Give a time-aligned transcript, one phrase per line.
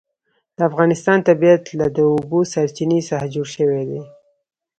[0.57, 4.01] د افغانستان طبیعت له د اوبو سرچینې څخه جوړ شوی دی.